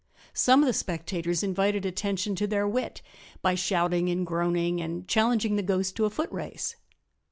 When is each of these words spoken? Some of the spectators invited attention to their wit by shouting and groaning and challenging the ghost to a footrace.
Some 0.33 0.63
of 0.63 0.65
the 0.65 0.73
spectators 0.73 1.43
invited 1.43 1.85
attention 1.85 2.33
to 2.37 2.47
their 2.47 2.67
wit 2.67 3.03
by 3.43 3.53
shouting 3.53 4.09
and 4.09 4.25
groaning 4.25 4.81
and 4.81 5.07
challenging 5.07 5.57
the 5.57 5.61
ghost 5.61 5.95
to 5.97 6.05
a 6.05 6.09
footrace. 6.09 6.75